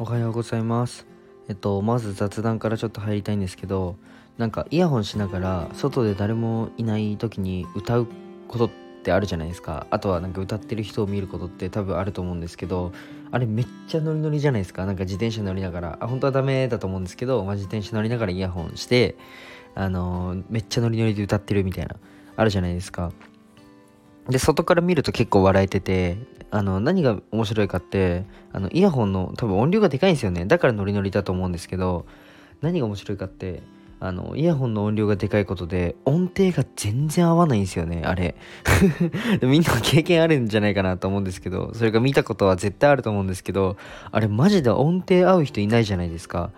[0.00, 1.08] おはようございます。
[1.48, 3.96] えっとまず雑談からちょっと入りたいんですけど
[4.36, 8.06] なんかイヤホンしながら外で誰もいない時に歌う
[8.46, 8.70] ことっ
[9.02, 9.88] てあるじゃないですか。
[9.90, 12.92] あとはなんか歌ってる人を見ることって多分あると思うんですけど
[13.32, 14.86] あれめっちゃノリノリじゃないですか。
[14.86, 15.98] なんか自転車乗りながら。
[16.00, 19.16] あ本当はダメだと思うんですけど、まあ、自転車乗りながらイヤホンして
[19.74, 21.96] あのー、めっちゃノリノリで歌ってるみたいな
[22.36, 23.10] あるじゃないですか。
[24.28, 26.18] で外から見ると結構笑えてて
[26.50, 30.46] あの何が面白いかってあのイヤホンの多分音量がでかいんですよね。
[30.46, 32.06] だからノリノリだと思うんですけど
[32.60, 33.62] 何が面白いかって
[34.00, 38.36] あのイヤホンの音量がでかいことで音程が全然合わないんですよねあれ。
[39.42, 43.76] みんな経験あるんじゃないかなと思うんですけどそれが見たことは絶対あると思うんですけど
[44.12, 46.50] あれマジで音程合う人いないじゃないですか。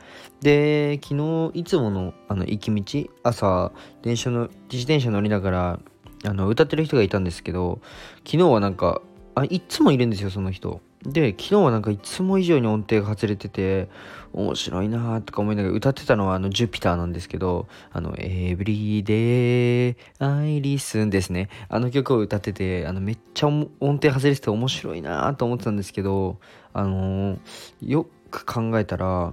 [0.43, 5.81] で昨日いつものあの行き道朝電車の自転車乗りながら
[6.25, 7.81] あの歌ってる人がいたんですけど
[8.27, 9.01] 昨日はなんか
[9.35, 10.81] あいつもいるんですよその人。
[11.03, 13.89] で昨日はなんかいつも以上に音程が外れてて
[14.35, 21.49] 面白いなーとか思いながら歌ってたのはあのジュピターなんですけどあの「エブリデイアイリスン」ですね。
[21.71, 26.39] あの曲を歌っててあのめっちゃ音程外れてて面白いなーと思ってたんですけど
[26.75, 27.39] あのー、
[27.81, 29.33] よく考えたら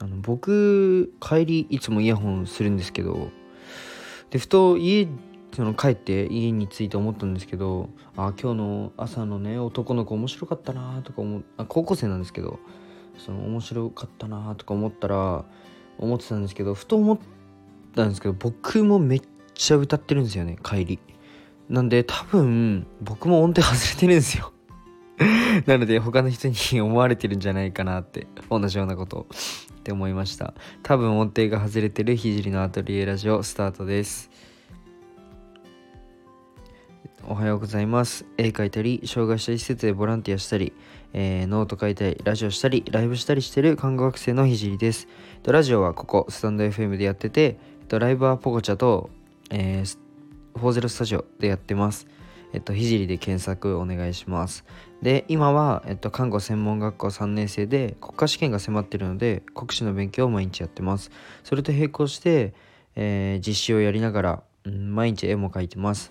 [0.00, 3.30] あの僕帰りいつもイヤホンするんですけど
[4.30, 5.06] でふと家
[5.54, 12.58] その帰って家に着いて思ったんですけどあ今日の朝のね男の子面白かったなとか思あ高校生なんですけど
[13.18, 15.44] その面白かったなとか思ったら
[15.98, 17.18] 思ってたんですけどふと思っ
[17.94, 19.22] たんですけど僕もめっ
[19.54, 20.98] ちゃ歌ってるんですよね帰り。
[21.68, 24.52] なんで多分僕も音程外れてるんですよ。
[25.66, 29.26] なので他の人に思われてるんじゃないかなって同じようなこと
[29.78, 30.54] って思いました。
[30.82, 34.30] 多分音程が外れてるひじりのアトリエラジオスタートです。
[37.30, 38.24] おはようございます。
[38.38, 40.72] 絵描いたり、障害者施設でボランティアしたり、
[41.12, 45.08] えー、ノート書いたり、ラジオしたり、ライブしたりしてる看護学生のひじりです。
[45.44, 47.58] ラジオはここ、スタンド FM でやってて、
[47.90, 49.10] ライブはポコチャと、
[49.50, 49.98] えー、
[50.54, 52.06] 40スタジオでやってます。
[52.54, 54.64] えっと、ひじりで検索お願いします。
[55.02, 61.10] で、今は、えっと、看護専門学校3年生で国家試験が迫ってるので、国試の勉強を毎日やってます。
[61.44, 62.54] それと並行して、
[62.96, 66.10] えー、実習をやりながら、毎日絵も描いてます。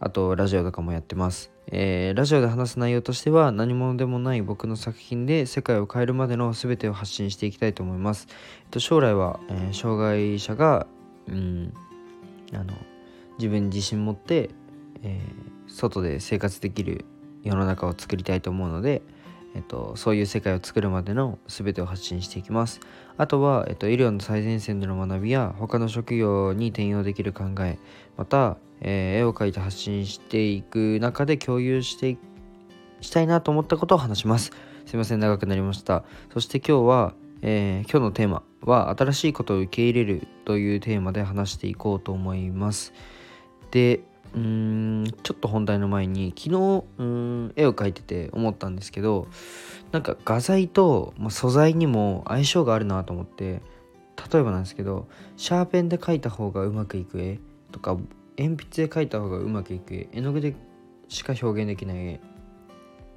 [0.00, 10.86] あとラジオとかもやってます、えー、ラジオで話す内容としては何者でもない僕の作品で世界を変えるまでの全てを発信していきたいと思います、えっと、将来は、えー、障害者が、
[11.28, 11.72] うん、
[12.52, 12.74] あの
[13.38, 14.50] 自分に自信持って、
[15.02, 17.04] えー、外で生活できる
[17.42, 19.02] 世の中を作りたいと思うので、
[19.54, 22.80] えっと、そういう世界を作るまでの全てを発信していきます。
[23.16, 27.78] あとは、えっと、医療の最前線での学びや他の職業に転用できる考え
[28.16, 32.18] また、えー、絵を描いて発信していく中で共有して
[33.00, 34.52] したいなと思ったことを話します。
[34.86, 36.04] すいません長くなりました。
[36.32, 42.92] そして今日は、えー、今日のテーマは新しいことを受け入れるというテーマで話していこうと思います。
[43.70, 44.00] で
[44.34, 49.28] うーんちょっと本題の前に昨日うん絵を描いてて思ったんですけど
[49.92, 53.62] なんか画材と、まあ、素材にも相性があるなと思って
[54.32, 57.38] 例えばなんですけどシャーペンで描いた方がうまくいく絵
[57.72, 57.96] とか
[58.38, 60.08] 鉛筆で描いた方がうまくいく。
[60.12, 60.54] 絵の具で
[61.08, 62.20] しか表現できない。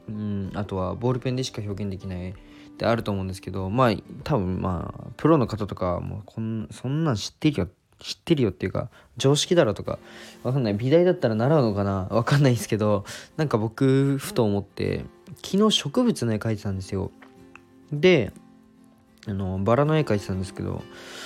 [0.07, 2.31] うんあとはボールペンでしか表現できない。
[2.31, 2.33] っ
[2.79, 3.93] てあると思うんですけどまあ
[4.23, 7.67] 多分まあプロの方とかもうこんそんなん知ってるよ。
[8.01, 9.99] 知ってるよっていうか常識だろとか
[10.43, 10.73] わかんない。
[10.73, 12.07] 美大だったら習うのかな？
[12.09, 13.03] わかんないですけど
[13.35, 15.03] なんか僕ふと思って
[15.43, 17.11] 昨日植物の絵描いてたんですよ。
[17.91, 18.31] で
[19.27, 20.81] あのバラの絵描いてたんですけど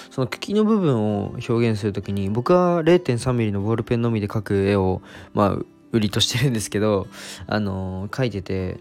[0.09, 5.01] その茎の部分を表現する時に僕は 0.3mm のボールペンのみで描く絵を
[5.33, 5.57] まあ
[5.91, 7.07] 売りとしてるんですけど
[7.45, 8.77] あの描いてて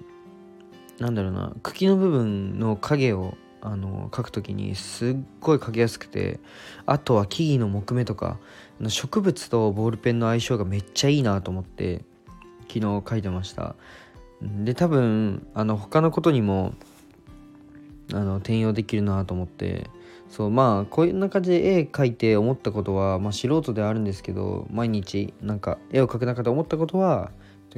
[0.99, 6.41] なんだろうな茎の部分の影をあの描く時にすっごい描きやすくて
[6.87, 8.39] あとは木々の木目とか
[8.89, 12.05] 植物とボールペンの相性がめっちゃいいなと思って
[12.63, 13.77] 昨日描いてました。
[14.41, 16.75] で多分あの他のことにも
[18.13, 19.91] あの転用できるなと思って。
[20.33, 27.33] そうまあこういうな感じで絵描いて思ったことは、まあ、素人ではあるんですけど毎日なんか絵を描く中で思ったことは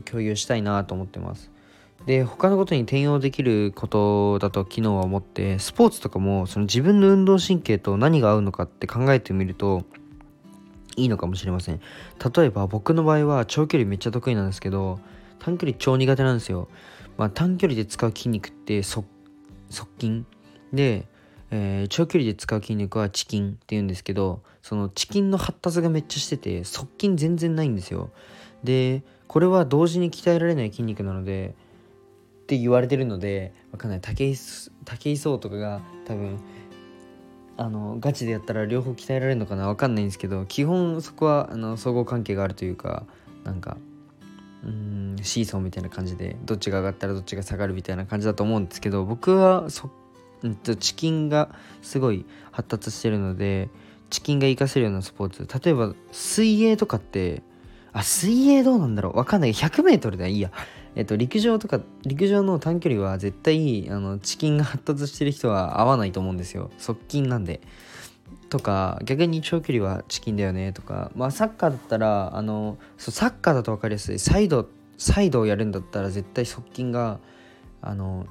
[0.04, 1.50] 共有したいなと思ってます。
[2.06, 9.82] で他のことに転用できることだと昨日は思ってスポーツとかもその自分の運動神経と何が合うのかって考えてみると
[10.96, 11.80] いいのかもしれません。
[12.36, 15.00] 例えば僕の場合は長距離めっちゃ得意なんですけど
[15.40, 16.68] 短距離超苦手なんですよ、
[17.16, 18.82] まあ、短距離で使う筋肉って
[19.70, 20.24] 側筋
[20.72, 21.06] で、
[21.50, 28.10] えー、長距離で使う筋肉はチキンっていうんですけどそのチキンの発達がめっちゃしてて側筋全然ないんですよ。
[28.62, 31.54] でこれは同時に鍛えられない筋肉なので
[32.42, 34.00] って言われてるのでわかんない。
[34.00, 34.36] 武井
[34.84, 36.38] 武井壮とかが多分
[37.56, 39.68] あのガチでやったら両方鍛えられるのかな？
[39.68, 43.04] わかんないんですけど基本そこはあの相互関係があるというか
[43.44, 43.76] なんか
[44.64, 49.90] うんシーソーみたいな感じでどっちが上がったらどっちが下がるみたいな感じだと思うんですけど僕はそ、
[50.46, 53.68] んと、チキンがすごい発達してるので
[54.10, 55.60] チキンが活かせるようなスポーツ。
[55.64, 57.42] 例えば水泳とかって
[57.92, 59.16] あ水泳どうなんだろう？
[59.16, 60.50] わかんない 100m ではいいや。
[60.96, 66.70] えっと、陸上とか陸上の短距離は絶対あのチキンが発達してる人は合わないと思うんですよ。
[66.78, 67.60] 側近なんで。
[68.50, 74.18] とか逆に長距離はチキンだよねとかまあサッカーだったらあのそうサッカーだと分かりやすい。
[74.18, 77.18] サイドサイドをやるんだったら絶対側近が
[77.82, 78.26] あの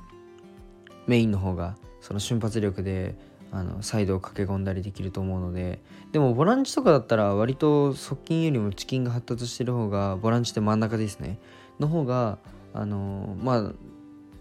[1.07, 3.15] メインの方がその瞬発力で
[3.51, 5.81] あのサイドを駆け込んだりできると思うので。
[6.13, 11.39] でもボランチとかだったら割と側近よりもチキンが発達してる方がボランチって真ん中ですね。
[11.79, 12.37] の方が
[12.71, 13.71] あのまあ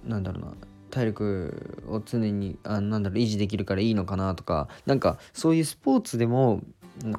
[0.04, 0.52] なんだろうな。
[0.92, 6.60] 体力を常にあなんだろう維持できるからいいのかなとかなんかそういうスポーツでも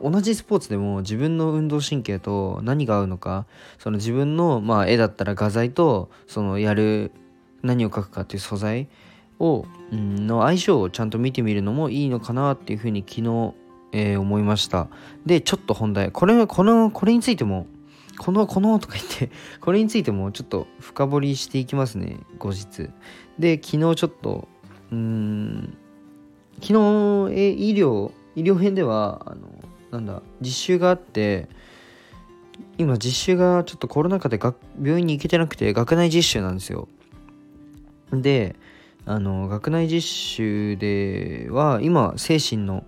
[0.02, 3.48] 同じスポーツでも自分の運動神経と何が合うのか
[3.80, 7.12] その自分の、まあ、絵だったら画材とそのやる
[7.64, 8.88] 何を描くかっていう素材
[9.40, 13.54] を、うん、の相性をちゃんと見てみるのもいいのかなっていうふうに昨日、
[13.92, 14.88] えー、思いました。
[15.26, 17.66] でちょっと本題これこのこれについても
[18.18, 22.90] このこのとか言って これについてもちょっと深掘りしていきますね後日。
[23.40, 24.48] で昨日ちょっと
[24.92, 25.78] うん
[26.62, 26.74] 昨日
[27.34, 29.42] え医療医療編ではあの
[29.92, 31.50] なんだ実習があって
[32.78, 34.40] 今実習がちょっとコロナ禍で
[34.82, 36.88] 病院に行けてなくて学内実習なんですよ。
[38.12, 38.56] で
[39.06, 42.86] あの学内実習では今精神の、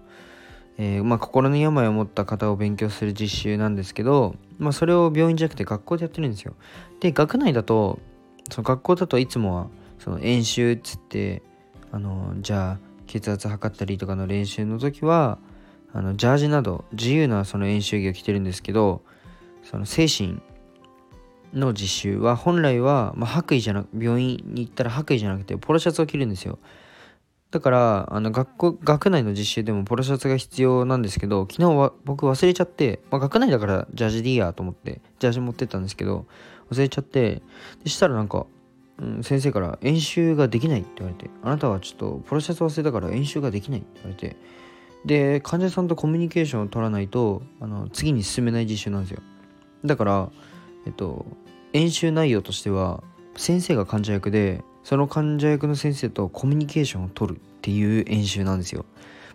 [0.77, 6.53] えー、まあ、心の病を持った方を勉強する実習なんですけど、まあ、それを病院じゃなくて学校でやってるんですよ。
[6.99, 7.99] で学内だと
[8.51, 9.67] その学校だといつもは
[9.99, 11.41] その演習っつって
[11.91, 15.39] あのじゃあ血圧測ったりとかの練習の時は
[15.93, 19.01] あのジャージなど自由なその演習着を着てるんですけど
[19.63, 20.41] その精神
[21.53, 26.59] の実習は本来は、まあ、白衣じゃなく病院に行ったら白衣じゃなくてポロシャツを着るんですよ。
[27.55, 36.25] だからあの学校学内の実習でもポロシャツが必要なんですけど昨日は僕忘れちゃって、まあ、学内だからジャージでいいやと思ってジャージ持ってったんですけど
[36.69, 37.41] 忘れちゃって
[37.81, 38.45] でしたらなんか
[38.97, 44.37] うん、先生から演習ができないって言われて、あなたはちょっとプロセス忘れたから演習ができないって言われて、
[45.03, 49.21] で、患者さんとコミュニケーションを取らないと、あの次に進めない実習なんですよ。
[49.83, 50.29] だから、
[50.85, 51.25] えっと、
[51.73, 53.03] 演習内容としては、
[53.35, 58.85] 先生が患者役で、その患者役の先生とコミュニケーションを取るっていう演習なんですよ。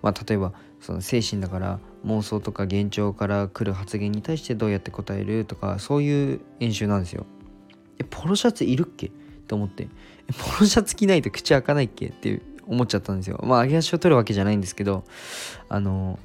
[0.01, 7.27] まあ、例えば、その精神だから妄想とか幻聴から来る発言に対してどうやって答えるとか、そういう演習なんですよ。
[7.99, 9.13] え、ポロシャツいるっけ？
[9.47, 9.89] と思って
[10.29, 12.07] ポロシャツ着ないと口開かないっけ？
[12.07, 15.03] って思っちゃったんですよまあ揚げ足を取るわけじゃないんですけど
[15.69, 16.21] あの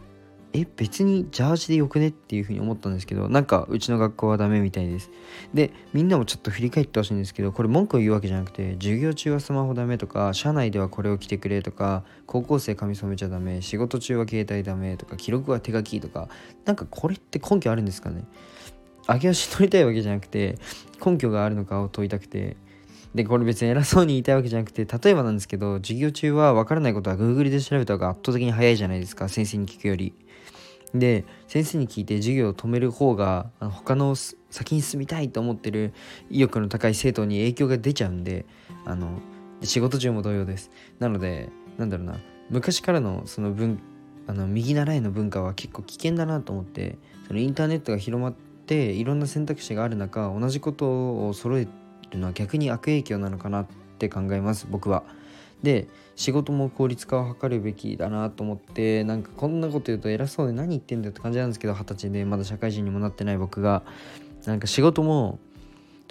[0.57, 2.07] え別にジャージでよくね？
[2.07, 5.11] っていうふうに思ったんですけどなんかうちの学校はダメみたいです。
[5.53, 16.29] でみんなもちょっと振り返ってほしいんですけどこれ文句を言うわけじゃなくて授業中はスマホダメとか社内ではこれを着てくれとか高校生髪染めちゃダメ仕事中は携帯ダメとか記録は手書きとか
[16.63, 18.23] なんかこれって根拠あるんですかね？
[19.09, 20.57] 揚げ足取りたいわけじゃなくて
[21.05, 22.55] 根拠があるのかを問いたくて。
[23.13, 30.13] で、これ別に偉そうに言いたいわけじゃなくて、例えばなんですけど、授業中は分からないことは Google で調べた方が圧倒的に早いじゃないですか、先生に聞くより。
[30.99, 35.93] で、先生に聞いて授業を止める方が、他の先に進みたいと思ってる
[36.29, 38.45] 意欲の高い生徒に影響が出ちゃうんで、
[38.85, 39.19] あの、
[39.61, 40.71] 仕事中も同様です。
[40.99, 43.79] なので、なんだろうな、昔からのその文、
[44.27, 46.97] あの右習いの文化は結構危険だなと思って、
[47.27, 55.03] そのインターネットが広まって、いろんな選択肢がある中、同じことを揃えて、っていうのは逆に悪影響なのかなって考えます僕は。
[55.63, 63.83] で仕事も効率化を図るべきだなと思ってなんかこんなこと言うと偉そうで何言ってんだよって感じなんですけど二十歳でまだ社会人にもなってない僕が。
[64.45, 65.39] なんか仕事も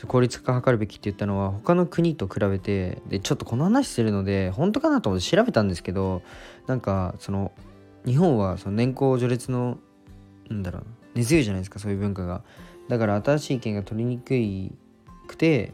[0.08, 6.22] 効率化を図るべきって言ったのは他の国と比べてでちょっとこの話してるので本当かなと思って調べたんですけど
[6.66, 7.52] なんかその
[8.04, 9.78] 日本はその年功序列の
[10.50, 10.84] なんだろう
[11.14, 12.42] 根強いじゃないですかそういう文化が。
[12.88, 15.72] だから新しい意見が取りにくくて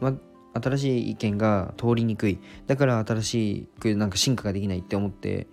[0.00, 0.12] ま、
[0.54, 2.38] 新しい意見が通りにくい。
[2.66, 5.46] だから新しくなんか進化ができないって思って。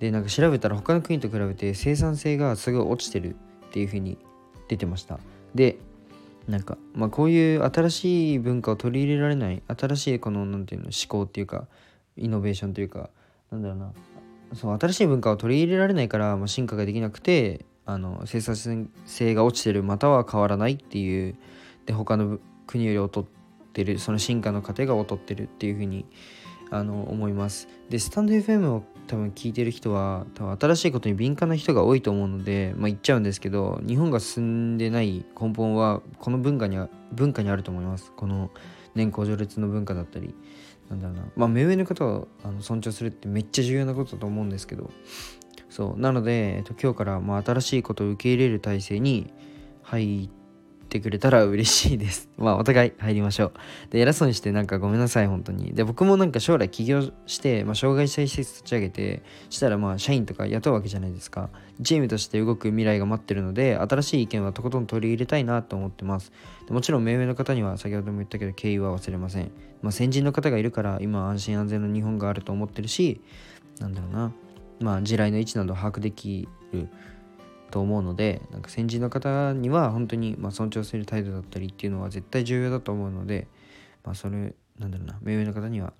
[0.00, 3.36] でなんか調べたら他の国と比べて生産性がすごい落ちてる
[3.68, 4.18] っていう風に
[4.68, 5.18] 出てました。
[5.54, 5.78] で
[6.48, 11.66] なんかまあこういう新しい文化を取り入れられない新しいこの何ていうの思考っていうか
[12.16, 13.08] イノベーションというか
[13.50, 13.92] なんだろうな。
[14.52, 21.36] そう新しい文化を取り入れられないから、まあ、進化ができなくてあの生産性が落ちてるまたは変わらないっていう。
[21.86, 23.43] で他の国より劣って
[23.74, 26.06] ってるその進化の過程が劣ってるっていうふうに
[26.70, 27.68] あの思います。
[27.90, 38.12] でスタンド FM を多分聞いてる人は多分新しいことに敏感な人が多いと思うので、まあ、言っちゃうんですけど日本が進んでない根本はこの文化には文化にあると思います。
[38.16, 38.50] この
[38.94, 40.34] 年功序列の文化だったり
[40.88, 41.22] なんだろうな。
[41.36, 44.90] まあ目上の方をあの尊重するってめっちゃ重要なことだと思うんですけど。
[45.68, 46.00] そう。
[46.00, 49.32] なので、えっと、今日からまあ新しいことを受け入れる体制に
[49.82, 50.43] 入って
[50.94, 52.28] ってくれたら嬉しいです。
[52.38, 53.52] まあ、お互い入りましょう。
[53.90, 55.72] で、偉そうにしてなんかごめんなさい、本当に。
[55.74, 61.50] で、僕もなんか将来起業して、まあ、障害者施設立ち上げて、したらまあ、社員とか雇うわけじゃないですか。
[61.82, 66.32] チームとして動く未来が待ってるので、新しい意見はとことん取り入れたいなと思ってます。
[66.68, 69.50] でもちろん、目上の方には先ほども言ったけど、敬意は忘れません。
[69.82, 73.20] まあ、先人の方がいるから、今安心安全の日本があると思ってるし、
[73.80, 74.32] なんだろうな。
[74.80, 76.88] まあ、地雷の位置など把握できる。
[77.74, 83.48] と思うのでなんか先人の方には本当にま尊重する態度だったりっていうのは絶対重要だと思うので、
[84.04, 85.92] まあ、それなんだろうな目上の方には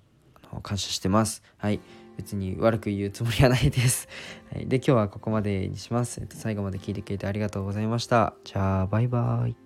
[0.63, 1.43] 感謝してます。
[1.57, 1.81] はい。
[2.15, 4.07] 別に悪く言うつもりはないです、
[4.53, 8.35] はい、で今日はここまでにします、最後まで聞いてくれてありがとうございました。
[8.45, 9.64] じゃあバイバイ。